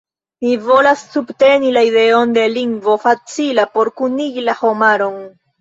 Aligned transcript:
Mi 0.45 0.53
volas 0.61 1.03
subteni 1.15 1.73
la 1.75 1.83
ideon 1.89 2.33
de 2.39 2.47
lingvo 2.55 2.97
facila 3.07 3.69
por 3.77 3.93
kunigi 4.01 4.49
la 4.51 4.61
homaron. 4.65 5.25